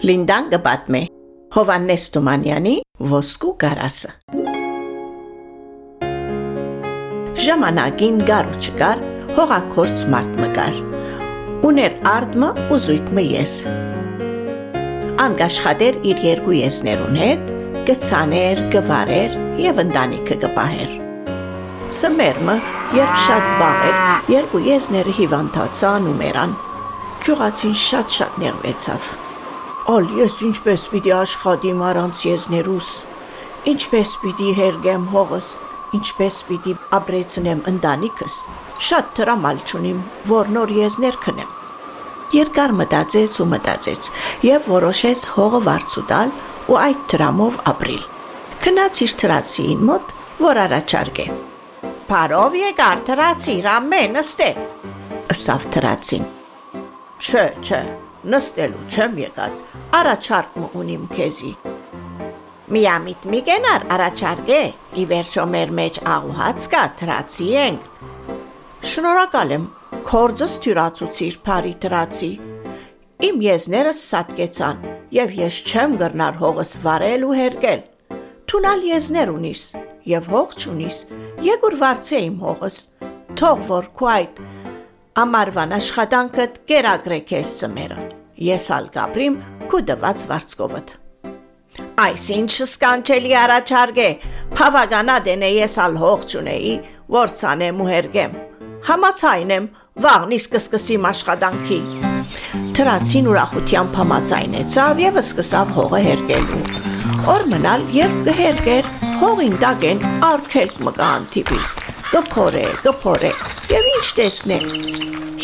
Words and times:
Լինդան 0.00 0.46
գբատմե 0.48 1.00
Հովանես 1.52 2.04
Թումանյանի 2.14 2.70
ոսկու 3.10 3.50
կարասը 3.60 4.12
Ժամանակին 7.44 8.22
գարու 8.30 8.56
չկար 8.64 9.04
հողակորց 9.36 10.02
մարդ 10.14 10.40
մկար 10.40 10.80
Ուներ 11.68 11.98
արդմը 12.14 12.50
ու 12.72 12.80
զույգ 12.86 13.12
ես 13.26 13.54
Անգաշխատեր 15.28 16.02
իր 16.14 16.26
երկու 16.30 16.58
եսներուն 16.62 17.22
հետ 17.26 17.54
գցաներ, 17.92 18.66
գվարեր 18.72 19.38
եւ 19.68 19.86
ընտանիքը 19.86 20.42
գպահեր 20.48 20.98
Սմերմը, 22.00 22.60
երբ 22.96 23.24
շատ 23.28 23.56
բաղ 23.60 23.88
էր, 23.90 24.04
երկու 24.40 24.66
եզները 24.72 25.18
հիվանդացան 25.20 26.06
ու 26.08 26.20
մերան։ 26.24 26.60
Քյուղացին 27.24 27.82
շատ-շատ 27.90 28.38
նեղվեցավ։ 28.46 29.16
Ալ 29.88 30.08
ես 30.18 30.34
ինչպես 30.44 30.82
պիտի 30.92 31.12
աշխատիմ 31.16 31.80
առանց 31.88 32.22
եզներուս, 32.26 32.88
ինչպես 33.72 34.10
պիտի 34.20 34.50
հերգեմ 34.58 35.06
հողս, 35.14 35.48
ինչպես 35.96 36.36
պիտի 36.50 36.74
ապրեցնեմ 36.98 37.62
ընտանիքս, 37.72 38.36
շատ 38.90 39.10
տրամալ 39.16 39.62
չունիմ, 39.64 40.02
որ 40.30 40.52
նոր 40.56 40.74
եզներ 40.80 41.18
քնեմ։ 41.24 41.54
Երկար 42.36 42.74
մտածեց 42.80 43.36
ու 43.40 43.48
մտածեց 43.56 44.10
եւ 44.46 44.68
որոշեց 44.76 45.28
հողը 45.36 45.60
վարձու 45.70 46.04
տալ 46.12 46.34
ու 46.70 46.80
այդ 46.84 47.06
տրամով 47.14 47.62
ապրիլ։ 47.72 48.04
Քնած 48.60 49.00
իր 49.06 49.16
տրացին 49.24 49.86
մոտ, 49.88 50.12
որ 50.44 50.60
առաջարկե 50.68 51.26
Բարով 52.10 52.54
եկար 52.58 53.02
թրացի, 53.06 53.52
ռամե, 53.62 53.98
նստե։ 54.16 54.46
Ըսավ 55.30 55.66
թրացին։ 55.76 56.24
Չէ, 57.22 57.44
չէ, 57.62 57.78
նստելու 58.28 58.86
չեմ 58.90 59.18
եկած, 59.20 59.60
առաջարկում 59.96 60.74
ունիմ 60.80 61.06
քեզի։ 61.14 61.52
Միամիտ 62.70 63.24
մի 63.32 63.40
գենար 63.48 63.86
առաջարկե, 63.96 64.60
ի 65.00 65.04
վերջո 65.10 65.44
մեր 65.54 65.72
մեջ 65.80 66.00
աղուհաց 66.14 66.66
կա, 66.74 66.82
թրացի 67.00 67.48
ենք։ 67.64 67.88
Շնորհակալ 68.90 69.54
եմ, 69.56 69.64
կորձս 70.10 70.54
թյուրացուցիր 70.64 71.38
բարի 71.48 71.74
թրացի։ 71.82 72.30
Իմ 73.30 73.42
եզներս 73.44 74.04
սատկեցան, 74.12 74.84
եւ 75.16 75.34
ես 75.40 75.58
չեմ 75.66 75.96
գրնար 76.04 76.38
հողս 76.44 76.76
վարել 76.84 77.26
ու 77.26 77.34
հերկել։ 77.40 77.82
Թունալ 78.50 78.86
եզներ 78.90 79.34
ունիս, 79.34 79.64
եւ 80.10 80.30
հող 80.30 80.56
չունիս, 80.60 81.02
եկուր 81.50 81.76
վարձե 81.82 82.22
իմ 82.30 82.38
հողս, 82.44 82.78
թող 83.40 83.60
որ 83.70 83.90
քու 83.98 84.10
այդ 84.14 84.40
ամարվան 85.18 85.72
աշխատանքդ 85.74 86.58
կերագրե 86.70 87.16
քեզ 87.26 87.48
ծմերը, 87.60 88.02
ես 88.46 88.66
ալ 88.76 88.84
կապրիմ 88.94 89.38
քու 89.70 89.80
դված 89.88 90.22
վարձկովդ։ 90.30 90.92
Այս 92.04 92.26
ինչ 92.36 92.52
սկանչելի 92.66 93.32
առաջարկ 93.40 93.98
է, 94.04 94.10
փավագանադեն 94.54 95.42
է 95.48 95.50
ես 95.56 95.74
ալ 95.82 95.98
հող 96.00 96.24
չունեի, 96.30 96.74
որ 97.16 97.34
ցանեմ 97.40 97.82
ու 97.82 97.88
հերգեմ։ 97.90 98.38
Համացայն 98.90 99.52
եմ, 99.56 99.68
վաղնից 100.06 100.46
կսկսիմ 100.54 101.10
աշխատանքի։ 101.10 101.80
Տրացին 102.78 103.30
ուրախությամբ 103.34 104.00
համացայնեցավ 104.00 105.04
եւ 105.04 105.20
սկսավ 105.26 105.74
հողը 105.76 106.02
հերգելու։ 106.06 106.62
Օր 107.34 107.46
մնալ 107.50 107.86
երբ 107.98 108.18
կհերգեր 108.30 108.90
հողին 109.20 109.60
դագեն 109.60 110.04
արկելք 110.30 110.84
մկան 110.86 111.30
տիպի։ 111.34 111.89
Կփորե, 112.10 112.62
կփորե։ 112.82 113.28
Եվ 113.70 113.84
ինչ 113.90 114.06
տեսնեմ։ 114.18 114.64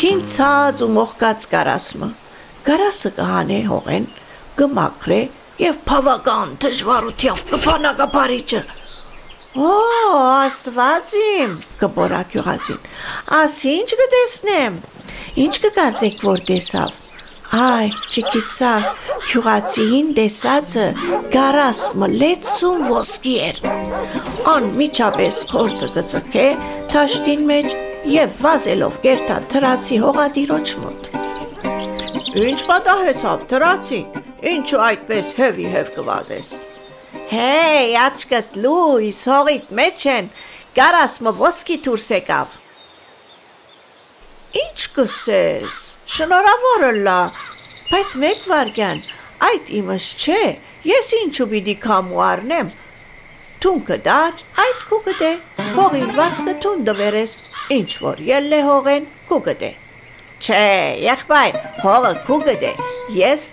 Հինցած 0.01 0.81
ու 0.83 0.87
մողկած 0.97 1.45
կարասմը։ 1.53 2.09
Կարասը 2.65 3.11
կհանե 3.19 3.59
հողեն, 3.69 4.07
կմակրե 4.59 5.19
եւ 5.63 5.79
բավական 5.87 6.51
դժվարությամբ 6.65 7.45
կփանակապարիչը։ 7.53 8.61
Օ, 9.63 9.71
աստված 10.43 11.15
իմ, 11.21 11.55
կբորակյուղացին։ 11.85 12.85
Ասինչ 13.39 13.89
կտեսնեմ։ 14.03 14.79
Ինչ 15.47 15.53
կկարծեք, 15.67 16.23
որ 16.27 16.47
տեսավ։ 16.51 17.06
Այ, 17.55 17.87
չգիտեմ, 18.11 18.85
քյուղացին 19.27 20.07
տեսածը 20.17 20.87
գարասմը 21.31 22.09
լեցուն 22.21 22.81
ոսկի 22.89 23.35
էր։ 23.47 23.61
Ան 24.51 24.67
միջապես 24.81 25.37
կորցը 25.53 25.87
գծկե 25.95 26.45
թաշտին 26.91 27.45
մեջ 27.51 27.77
եւ 28.11 28.35
վազելով 28.43 28.99
կերտա 29.07 29.39
թրացի 29.53 30.01
հողադիրոջ 30.03 30.75
մոտ։ 30.83 31.09
Ինչ 32.43 32.59
պատահեցավ 32.67 33.47
թրացի։ 33.53 34.03
Ինչու 34.51 34.83
այդպես 34.91 35.33
հևի 35.39 35.71
հև 35.77 35.91
կվազես։ 35.95 36.53
Հեյ, 37.31 37.97
աչքդ 38.03 38.61
լույս 38.63 39.21
հողիդ 39.31 39.75
մեջ 39.79 40.07
են, 40.17 40.31
գարասմը 40.77 41.37
ոսկի 41.41 41.83
դուրս 41.87 42.09
եկավ։ 42.17 42.63
Ինչ 44.97 45.05
կսես։ 45.05 45.75
Շնորհավորը 46.09 46.87
լա, 47.05 47.17
բայց 47.91 48.13
մեկ 48.21 48.39
վարքյան, 48.49 49.01
այդ 49.45 49.67
իմս 49.77 50.07
չէ։ 50.17 50.39
Ես 50.89 51.09
ինչու 51.17 51.47
պիտի 51.51 51.75
կամու 51.83 52.23
առնեմ։ 52.25 52.71
Թուն 53.61 53.83
կդար, 53.89 54.41
այդ 54.63 54.81
կուգդե։ 54.89 55.29
Հողին 55.77 56.09
վարձքը 56.17 56.55
թուն 56.65 56.81
դվերես, 56.89 57.35
ինչ 57.77 57.91
որ 58.07 58.23
ելլե 58.31 58.63
հողեն 58.71 59.07
կուգդե։ 59.29 59.71
Չէ, 60.41 60.65
եղբայր, 61.05 61.61
հողը 61.85 62.13
կուգդե։ 62.25 62.73
Ես 63.21 63.47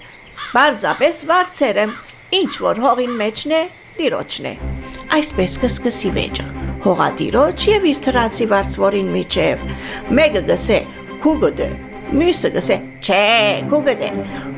բարձապես 0.57 1.23
վարձեր 1.29 1.85
եմ, 1.85 1.97
ինչ 2.41 2.53
որ 2.65 2.85
հողին 2.89 3.17
մեջն 3.21 3.57
է, 3.61 3.63
դիրոջն 4.01 4.53
է։ 4.55 4.59
Այսպես 5.21 5.61
կսկսի 5.67 6.17
վեճը 6.17 6.51
հողադիրոջ 6.85 7.63
եւ 7.71 7.85
իր 7.93 8.01
ծրացի 8.05 8.47
վարձվորին 8.51 9.07
միջև։ 9.15 9.63
Մեկը 10.17 10.43
գսե 10.51 10.79
քուգոդե, 11.25 11.67
մյուսը 12.21 12.49
գսե 12.55 12.77
չէ, 13.01 13.21
քուգոդե։ 13.71 14.09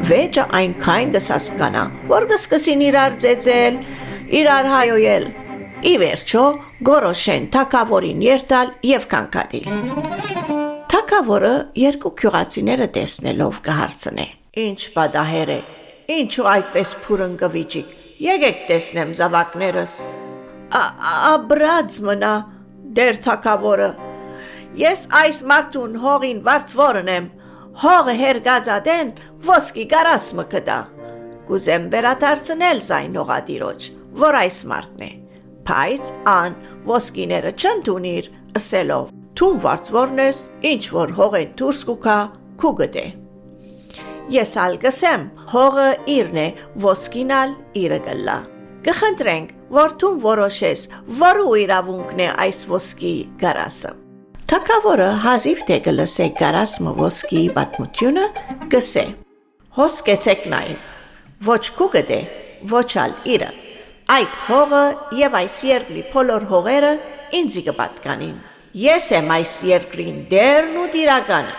Վեճը 0.09 0.45
այնքան 0.59 1.13
կսասկանա, 1.15 1.83
որ 2.11 2.27
կսկսին 2.33 2.83
իրար 2.87 3.19
ծեծել, 3.23 3.77
իրար 4.41 4.69
հայոյել։ 4.73 5.27
Ի 5.87 5.93
վերջո 6.03 6.43
գորոշեն 6.89 7.47
թակավորին 7.55 8.25
երթալ 8.27 8.73
եւ 8.91 9.07
կանկադիլ։ 9.15 9.71
Թակավորը 10.91 11.55
երկու 11.87 12.13
քյուղացիները 12.19 12.91
տեսնելով 12.99 13.63
կհարցնե. 13.71 14.27
Ինչ 14.67 14.81
պատահեր 14.97 15.55
է։ 15.55 15.61
Ինչու 16.17 16.51
այդպես 16.57 16.95
փուրընկվիճիկ։ 17.07 17.95
Եկեք 18.27 18.61
տեսնեմ 18.73 19.15
զավակներս 19.21 19.97
աբրած 20.77 21.99
մնա 22.07 22.35
դեր 22.97 23.19
թակավորը 23.27 23.91
ես 24.81 25.03
այս 25.21 25.41
մարդուն 25.51 25.99
հողին 26.03 26.41
վարձվորն 26.47 27.11
եմ 27.13 27.27
հողը 27.83 28.15
հերգածադեն 28.21 29.13
ոսկի 29.49 29.85
կարասմը 29.93 30.45
կդա 30.55 30.79
կուզեմ 31.49 31.87
վերադարձնել 31.95 32.83
զայն 32.89 33.19
հողադիրոջ 33.21 33.89
որ 34.23 34.39
այս 34.43 34.59
մարդն 34.73 35.05
է 35.07 35.11
բայց 35.71 36.11
ան 36.33 36.57
ոսկիները 36.91 37.53
չընդունիր 37.57 38.31
ըսելով 38.61 39.13
թուն 39.41 39.61
վարձվորն 39.67 40.25
ես 40.27 40.41
ինչ 40.73 40.83
որ 40.97 41.15
հողեն 41.21 41.55
դուրս 41.61 41.83
կուքա 41.91 42.19
քու 42.63 42.75
գտե 42.83 43.07
ես 44.37 44.57
ալ 44.67 44.81
գսեմ 44.87 45.29
հողը 45.53 45.91
իրն 46.17 46.43
է 46.43 46.49
ոսկինալ 46.87 47.55
իրը 47.85 48.01
գլա 48.09 48.41
կխնդրենք 48.87 49.57
որ 49.71 49.95
դու 50.01 50.15
որոշես, 50.23 50.83
որու 51.21 51.55
իրավունքն 51.65 52.27
է 52.27 52.33
այս 52.47 52.61
ոսկի 52.71 53.15
գարասը։ 53.43 54.06
Թակավորը 54.47 55.07
հազիվ 55.25 55.63
թե 55.67 55.77
կլսե 55.83 56.25
գարասմը 56.39 56.91
ոսկի 57.01 57.41
պատմությունը, 57.57 58.25
կսե. 58.71 59.03
Հոսկեցեք 59.75 60.43
նայն, 60.53 60.77
ոչ 61.47 61.63
կուգդե, 61.79 62.19
ոչ 62.71 62.91
ալ 63.03 63.17
իրը։ 63.33 63.49
Այդ 64.17 64.37
հողը 64.47 64.83
եւ 65.19 65.35
այս 65.41 65.57
երկրի 65.67 66.05
բոլոր 66.13 66.47
հողերը 66.53 66.93
ինձի 67.41 67.63
կպատկանին։ 67.69 68.37
Ես 68.87 69.09
եմ 69.17 69.33
այս 69.35 69.55
երկրին 69.67 70.21
դերն 70.31 70.79
ու 70.79 70.87
դիրականը։ 70.95 71.57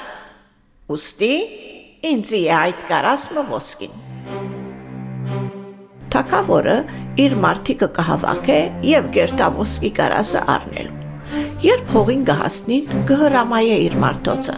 Ոստի 0.94 1.34
ինձի 2.13 2.39
է 2.45 2.54
այդ 2.60 2.86
կարասմը 2.94 3.44
ոսկին։ 3.50 4.00
Թակավորը 6.16 6.78
իր 7.25 7.36
մարտիկը 7.44 7.92
կհավաք 8.00 8.50
է 8.56 8.62
եւ 8.94 9.12
գերտավոսկի 9.19 9.94
կարասը 10.00 10.45
առնելու։ 10.56 11.06
Երբ 11.63 11.92
հողին 11.94 12.24
կհասնին, 12.27 12.89
կհրամայե 13.09 13.77
իր 13.88 13.95
մարտոցը։ 14.04 14.56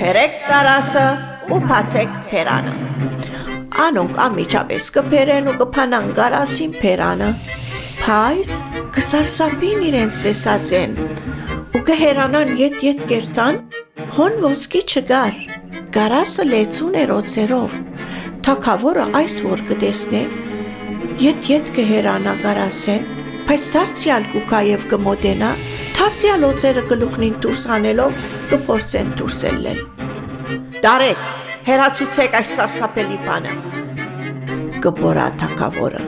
Հերեք 0.00 0.36
կարասը 0.46 1.04
ու 1.52 1.58
փացեք 1.66 2.14
փերանը։ 2.30 2.74
Անոնք 3.86 4.20
ամիջապես 4.26 4.86
կփերեն 4.96 5.50
ու 5.52 5.56
կփանան 5.62 6.08
կարասին 6.20 6.76
փերանը։ 6.80 7.30
Փայս 8.04 8.52
կսարսափին 8.96 9.82
իրենց 9.90 10.20
տեսածեն 10.26 10.96
ու 11.76 11.84
կհերանան 11.90 12.54
յետ-յետ 12.62 13.04
կերտան 13.12 13.60
հոն 14.16 14.40
ոսկի 14.46 14.82
չգար։ 14.86 15.42
Կարասը 15.96 16.48
լեցուն 16.52 16.96
էր 17.02 17.12
օծերով 17.16 17.76
Թակավորը 18.46 19.04
այս 19.18 19.36
որ 19.42 19.60
կտեսնե, 19.66 20.18
ետ-ետ 21.18 21.70
կհերանա 21.74 22.34
գարասեն, 22.44 23.08
բայց 23.48 23.64
դարձյալ 23.74 24.26
կուկա 24.30 24.60
եւ 24.68 24.84
կմոտենա, 24.92 25.48
դարձյալ 25.96 26.42
օծերը 26.44 26.82
գլուխնին 26.90 27.36
դուրս 27.40 27.62
անելով 27.72 28.18
կփորձեն 28.50 29.12
դուրս 29.16 29.38
ելնել։ 29.46 29.78
Դարեք, 30.84 31.22
հերացուցեք 31.68 32.36
այս 32.40 32.50
սասապելի 32.58 33.16
բանը։ 33.24 33.54
Կբորա 34.84 35.28
թակավորը։ 35.42 36.02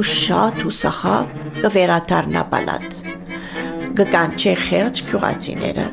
Ու 0.00 0.06
շատ 0.12 0.64
ու 0.70 0.72
սախավ 0.78 1.34
կվերադառնա 1.66 2.46
բալատ։ 2.54 2.96
Կկանչե 4.00 4.56
խեղճ 4.64 5.04
քյուղացիները 5.10 5.86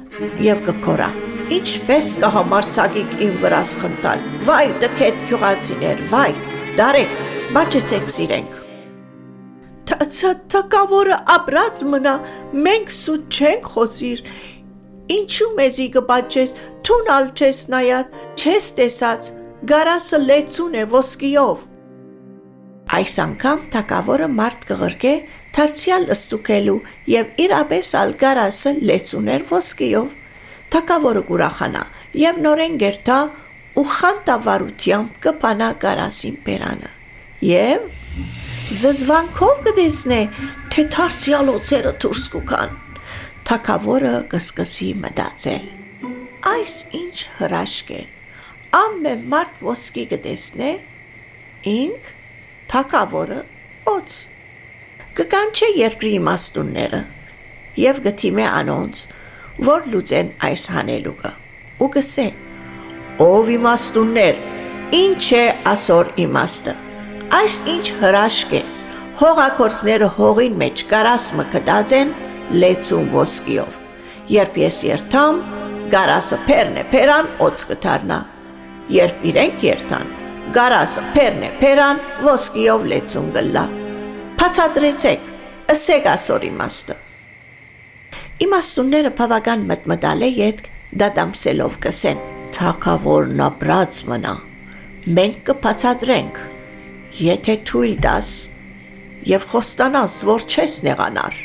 եւ 0.47 0.63
կկորա 0.69 1.11
ինչպես 1.57 2.13
կհամարցակիկ 2.23 3.19
իմ 3.27 3.35
վրաս 3.43 3.75
խնդալ։ 3.83 4.25
Վայ, 4.47 4.65
դքետ 4.85 5.21
քյուղացիներ, 5.27 6.07
վայ, 6.15 6.31
դարեք, 6.79 7.21
բաճեցեք 7.59 8.11
սիրենք։ 8.15 8.60
Թակավորը 9.91 11.17
ապրած 11.35 11.83
մնա, 11.91 12.13
մենք 12.67 12.93
սուտ 12.95 13.37
չենք 13.37 13.67
խոսիր։ 13.73 14.21
Ինչու 15.11 15.49
մեզի 15.57 15.87
կբաճես, 15.95 16.53
թունալ 16.87 17.27
չես 17.35 17.59
նայած, 17.73 18.13
չես 18.39 18.69
տեսած, 18.77 19.29
գարասը 19.71 20.19
լեցուն 20.23 20.77
է 20.81 20.85
ոսկիով։ 20.95 21.67
Այս 22.91 23.13
անգամ 23.23 23.59
թակավորը 23.75 24.27
մարդ 24.37 24.65
կղրկե 24.71 25.13
թարցյալ 25.55 26.07
ըստուկելու 26.15 26.79
եւ 27.11 27.37
իրապես 27.45 27.91
ալ 28.01 28.13
գարասը 28.23 28.73
լեցուն 28.89 29.31
էր 29.35 29.45
ոսկիով 29.51 30.09
թակավորը 30.75 31.23
կուրախանա 31.31 31.83
եւ 32.21 32.43
նորեն 32.45 32.77
գերտա 32.83 33.17
ու 33.81 33.87
խանտավարությամբ 33.95 35.17
կփանա 35.27 35.71
կարասին 35.83 36.37
պերանը 36.47 36.93
եւ 37.47 38.40
զզվանքով 38.77 39.61
կդեսնե 39.67 40.19
թե 40.73 40.85
թարցյալ 40.95 41.51
օծերը 41.53 41.93
դուրս 42.03 42.23
կուքան 42.35 42.75
թակավորը 43.49 44.13
կսկսի 44.33 44.89
մտածել 45.05 45.69
այս 46.51 46.75
ինչ 47.01 47.15
հրաշք 47.39 47.93
է 47.99 48.01
ամեն 48.81 49.25
մարդ 49.35 49.63
ոսկի 49.69 50.05
կտեսնե 50.15 50.73
ինք 51.75 52.11
թակավորը 52.73 53.39
օծ 53.95 54.19
կկանչե 55.21 55.73
երկրի 55.81 56.13
իմաստունները 56.21 57.01
եւ 57.81 58.05
գթիմե 58.05 58.45
անոնց 58.51 59.03
որ 59.61 59.83
լուծեն 59.93 60.29
այս 60.47 60.63
հանելուկը։ 60.73 61.31
Ու 61.83 61.89
կսե. 61.95 62.27
Ով 63.21 63.49
իմաստուններ, 63.55 64.39
ինչ 64.97 65.25
է 65.37 65.43
ասոր 65.71 66.09
իմաստը։ 66.23 66.73
Այս 67.31 67.57
ինչ 67.71 67.85
հրաշք 68.01 68.53
է։ 68.57 68.59
Հողակորցները 69.21 70.07
հողին 70.17 70.55
մեջ 70.59 70.81
կարասմը 70.89 71.45
կդած 71.53 71.93
են 71.95 72.09
լեցուն 72.59 73.05
ոսկիով։ 73.13 73.77
Երբ 74.35 74.57
ես 74.61 74.79
երթամ, 74.87 75.39
գարասը 75.93 76.39
փերն 76.49 76.81
է 76.81 76.83
փերան 76.91 77.29
օծ 77.47 77.63
կդառնա։ 77.69 78.19
Երբ 78.97 79.23
իրենք 79.31 79.65
երթան, 79.67 80.11
գարասը 80.57 81.05
փերն 81.15 81.47
է 81.47 81.53
փերան 81.61 82.03
ոսկիով 82.27 82.85
լեցուն 82.91 83.31
գլա։ 83.39 83.65
Փացադրեցեք, 84.41 85.33
ըսեք 85.71 86.11
ասոր 86.17 86.47
իմաստը։ 86.51 87.01
Իմաստունները 88.41 89.15
բավական 89.21 89.67
մտմտալ 89.71 90.27
է 90.27 90.31
յետք 90.41 90.71
դադամսելով 90.99 91.81
կսեն. 91.87 92.23
Թակավորն 92.57 93.43
ապրած 93.47 93.99
մնա։ 94.11 94.39
Մենք 95.15 95.45
կբացատրենք։ 95.47 96.47
Եթե 97.11 97.55
թույլ 97.67 97.95
տաս 98.05 98.27
եւ 99.27 99.45
խոստանաս, 99.51 100.13
որ 100.29 100.45
չես 100.47 100.75
նեղանար։ 100.85 101.39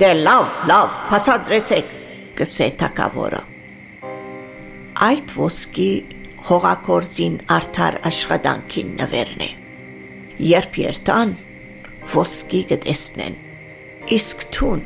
Դե 0.00 0.10
լավ, 0.20 0.58
լավ, 0.68 0.98
բացատրեցեք, 1.08 1.94
կսե 2.36 2.68
թակավորը։ 2.82 3.42
Այդ 5.08 5.34
ոսկի 5.40 5.90
հողակորձին 6.50 7.40
արդար 7.56 7.98
աշխատանքին 8.12 8.94
նվերն 9.00 9.44
է։ 9.48 9.50
Երբ 10.50 10.80
երթան, 10.84 11.36
ոսկի 12.14 12.62
կտեսնեն 12.74 13.40
իսկ 14.20 14.46
թուն, 14.54 14.80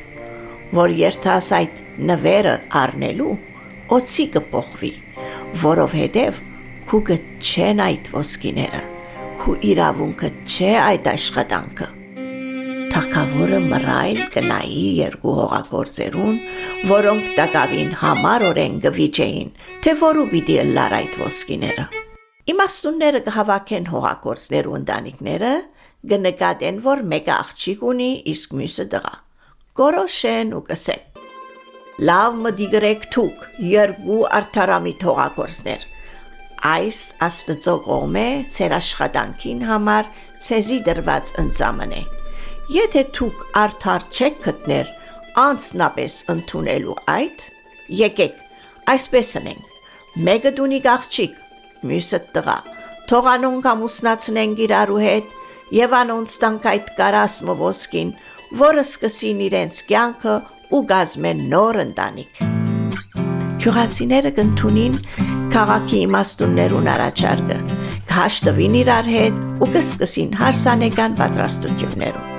որ 0.74 0.92
երթաս 1.02 1.52
այդ 1.58 1.84
նվերը 2.08 2.56
առնելու, 2.84 3.36
օծի 3.94 4.26
կփոխվի, 4.34 4.90
որովհետև 5.62 6.40
քուկը 6.88 7.16
չեն 7.40 7.80
այդ 7.84 8.08
ոսկիները, 8.14 8.80
քու 9.40 9.54
իրավունքը 9.70 10.30
չէ 10.44 10.72
այդ 10.84 11.06
աշխատանքը։ 11.14 11.86
Թակավորը 12.94 13.60
մռայլ 13.64 14.18
կնայի 14.34 14.82
երկու 15.00 15.32
հողագործերուն, 15.38 16.36
որոնք 16.90 17.30
տակավին 17.38 17.94
համարորեն 18.02 18.76
գվիճեին, 18.84 19.48
թե 19.86 19.94
որու 20.04 20.26
պիտի 20.34 20.58
լար 20.76 20.96
այդ 20.98 21.16
ոսկիները։ 21.24 21.86
Իմաստունները 22.54 23.22
կհավաքեն 23.26 23.88
հողագործներու 23.94 24.76
ընտանիքները, 24.78 25.52
կնկատեն, 26.12 26.78
որ 26.84 27.02
մեկը 27.14 27.34
աղջիկ 27.38 27.82
ունի, 27.94 28.10
իսկ 28.34 28.54
մյուսը 28.60 28.86
դղա։ 28.94 29.14
Գորոշեն 29.80 30.54
ու 30.54 30.62
կսեն. 30.68 31.02
Լավ 32.04 32.38
մդիգրեք 32.44 33.10
թուք, 33.14 33.42
երկու 33.72 34.22
արդարամի 34.38 34.94
թողակորձներ։ 35.02 35.90
Այս 36.64 36.98
աստծո 37.20 37.72
կողմե 37.84 38.28
ծեր 38.48 38.72
աշխատանքին 38.78 39.64
համար 39.68 40.06
ցեզի 40.44 40.78
դրված 40.86 41.32
ընծամն 41.42 41.90
է։ 41.92 42.02
Եթե 42.72 43.02
թուք 43.18 43.42
արդար 43.60 44.06
չեք 44.08 44.38
գտներ, 44.46 44.92
անցնապես 45.44 46.16
ընդունելու 46.34 46.94
այդ, 47.14 47.44
եկեք, 48.00 48.38
այսպես 48.94 49.32
ընենք։ 49.42 49.74
Մեկը 50.24 50.54
դունի 50.56 50.80
աղջիկ, 50.94 51.36
մյուսը 51.90 52.20
տղա։ 52.38 52.56
Թողանուն 53.12 53.60
կամ 53.68 53.84
ուսնացնենք 53.90 54.64
իրարու 54.64 55.00
հետ 55.04 55.36
եւ 55.76 55.98
անոնց 56.00 56.38
տանք 56.44 56.68
այդ 56.72 56.90
կարասմը 57.02 57.58
ոսկին, 57.60 58.16
որը 58.64 58.84
սկսին 58.88 59.44
իրենց 59.50 59.84
կյանքը 59.92 60.34
ու 60.72 60.82
գազմեն 60.94 61.44
նոր 61.52 61.80
ընտանիք։ 61.84 62.42
Քյուղացիները 63.64 64.32
կընդունին 64.40 64.98
քաղաքի 65.54 65.98
իմաստուններուն 66.04 66.88
առաջարկը, 66.94 67.58
կհաշտվին 68.10 68.78
իրար 68.80 69.10
հետ 69.14 69.36
ու 69.62 69.68
կսկսին 69.74 70.32
հարսանեկան 70.40 71.14
պատրաստություններում։ 71.20 72.32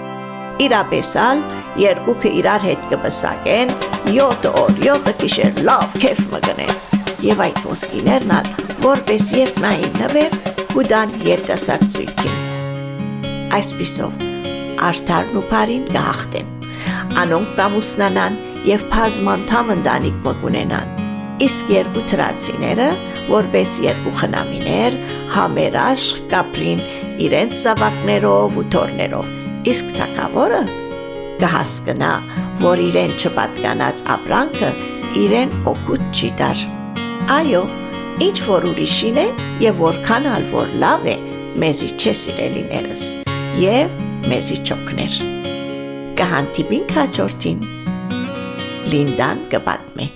Իրապեսալ 0.65 1.43
երկուքը 1.83 2.31
իրար 2.41 2.65
հետ 2.69 2.89
կբսակեն 2.91 3.73
7 4.15 4.49
օր, 4.51 4.75
7 4.83 5.15
գիշեր 5.23 5.63
լավ 5.69 5.95
քեֆ 6.03 6.23
մգնեն։ 6.35 6.75
Եվ 7.25 7.45
այդ 7.45 7.61
ոսկիներն 7.71 8.35
ալ 8.39 8.51
որպես 8.85 9.29
երկնային 9.39 9.95
նվեր 10.01 10.35
կուդան 10.75 11.15
երիտասարդ 11.25 11.87
զույգին 11.95 12.41
այսպիսով 13.55 14.25
արդարն 14.89 15.39
ու 15.39 15.45
բարին 15.53 15.85
գախտեն 15.95 16.51
անոնք 17.23 17.55
կամուսնանան 17.61 18.37
եւ 18.69 18.85
բազմանթամ 18.91 19.73
ընտանիք 19.77 20.21
մգունենան 20.27 20.94
իսկ 21.43 21.71
երկու 21.73 22.03
թրացիները 22.11 22.87
որպես 23.27 23.75
երկու 23.83 24.13
խնամիներ 24.21 24.97
համերաշխ 25.35 26.21
կապրին 26.31 26.83
իրենց 27.25 27.55
զավակներով 27.65 28.59
ու 28.61 28.65
թորներով 28.75 29.31
իսկ 29.73 29.93
թակավորը 29.99 30.61
կհասկնա 31.41 32.11
որ 32.63 32.83
իրեն 32.85 33.15
չպատկանած 33.19 34.05
ապրանքը 34.15 34.71
իրեն 35.25 35.55
օգուտ 35.73 36.07
չի 36.15 36.31
դար 36.39 36.65
այո 37.35 37.63
ինչ 38.25 38.37
որ 38.47 38.67
ուրիշին 38.71 39.21
է 39.25 39.27
եւ 39.65 39.79
որքան 39.83 40.27
ալ 40.31 40.49
որ 40.55 40.75
լավ 40.85 41.07
է 41.11 41.17
մեզի 41.63 41.89
չէ 41.99 42.13
սիրելիներս 42.23 43.05
եւ 43.59 43.95
մեզի 44.31 44.59
ճոքներ։ 44.69 45.17
Կհանդիպինք 46.19 46.93
հաջորդին։ 46.99 47.65
Լինդան 48.91 49.49
կպատմի 49.55 50.13